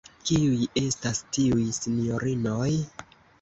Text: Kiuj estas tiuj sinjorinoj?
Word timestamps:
Kiuj 0.27 0.55
estas 0.81 1.21
tiuj 1.37 1.67
sinjorinoj? 1.81 2.73